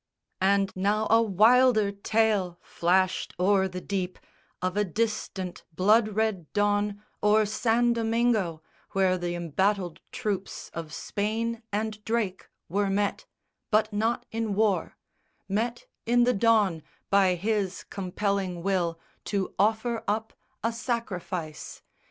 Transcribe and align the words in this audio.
And 0.41 0.71
now 0.75 1.05
a 1.11 1.21
wilder 1.21 1.91
tale 1.91 2.57
Flashed 2.63 3.35
o'er 3.39 3.67
the 3.67 3.79
deep 3.81 4.17
of 4.59 4.75
a 4.75 4.83
distant 4.83 5.63
blood 5.75 6.07
red 6.15 6.51
dawn 6.53 7.03
O'er 7.21 7.45
San 7.45 7.93
Domingo, 7.93 8.63
where 8.93 9.15
the 9.15 9.35
embattled 9.35 9.99
troops 10.11 10.71
Of 10.73 10.91
Spain 10.91 11.61
and 11.71 12.03
Drake 12.03 12.49
were 12.67 12.89
met 12.89 13.27
but 13.69 13.93
not 13.93 14.25
in 14.31 14.55
war 14.55 14.97
Met 15.47 15.85
in 16.07 16.23
the 16.23 16.33
dawn, 16.33 16.81
by 17.11 17.35
his 17.35 17.83
compelling 17.83 18.63
will, 18.63 18.99
To 19.25 19.53
offer 19.59 20.03
up 20.07 20.33
a 20.63 20.73
sacrifice. 20.73 21.83